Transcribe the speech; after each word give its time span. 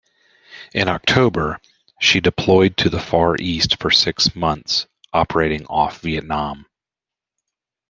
In 0.73 0.87
October 0.87 1.59
she 1.99 2.21
deployed 2.21 2.75
to 2.77 2.89
the 2.89 2.99
Far 2.99 3.35
East 3.39 3.77
for 3.79 3.91
six 3.91 4.35
months, 4.35 4.87
operating 5.13 5.67
off 5.67 5.99
Vietnam. 5.99 6.65